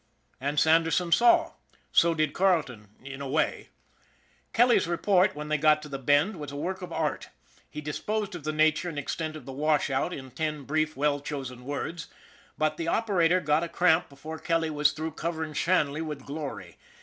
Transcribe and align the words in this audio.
And 0.39 0.59
Sanderson 0.59 1.11
saw. 1.11 1.51
So 1.91 2.15
did 2.15 2.33
Carleton 2.33 2.87
in 3.03 3.21
a 3.21 3.27
way. 3.27 3.69
Kelly's 4.51 4.87
report, 4.87 5.35
when 5.35 5.49
they 5.49 5.59
got 5.59 5.83
to 5.83 5.87
the 5.89 5.99
Bend, 5.99 6.37
was 6.37 6.51
a 6.51 6.55
work 6.55 6.81
of 6.81 6.91
art. 6.91 7.29
He 7.69 7.81
disposed 7.81 8.33
of 8.33 8.43
the 8.43 8.51
nature 8.51 8.89
and 8.89 8.97
extent 8.97 9.35
of 9.35 9.45
the 9.45 9.51
washout 9.53 10.11
in 10.11 10.31
ten 10.31 10.63
brief, 10.63 10.97
well 10.97 11.19
chosen 11.19 11.65
words, 11.65 12.07
but 12.57 12.77
the 12.77 12.87
operator 12.87 13.39
got 13.39 13.61
a 13.61 13.69
cramp 13.69 14.09
before 14.09 14.39
Kelly 14.39 14.71
was 14.71 14.91
through 14.91 15.11
cover 15.11 15.43
ing 15.43 15.53
Shanley 15.53 16.01
with 16.01 16.25
glory. 16.25 16.77